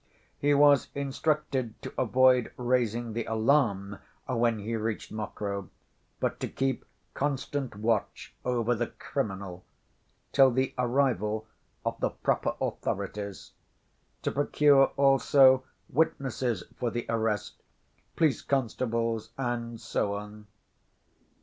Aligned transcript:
He 0.39 0.55
was 0.55 0.87
instructed 0.95 1.79
to 1.83 1.93
avoid 1.95 2.51
raising 2.57 3.13
the 3.13 3.25
alarm 3.25 3.99
when 4.27 4.57
he 4.57 4.75
reached 4.75 5.11
Mokroe, 5.11 5.69
but 6.19 6.39
to 6.39 6.47
keep 6.47 6.85
constant 7.13 7.75
watch 7.75 8.33
over 8.43 8.73
the 8.73 8.87
"criminal" 8.87 9.63
till 10.31 10.49
the 10.49 10.73
arrival 10.75 11.45
of 11.85 11.99
the 11.99 12.09
proper 12.09 12.55
authorities, 12.59 13.51
to 14.23 14.31
procure 14.31 14.85
also 14.97 15.65
witnesses 15.87 16.63
for 16.79 16.89
the 16.89 17.05
arrest, 17.07 17.61
police 18.15 18.41
constables, 18.41 19.29
and 19.37 19.79
so 19.79 20.15
on. 20.15 20.47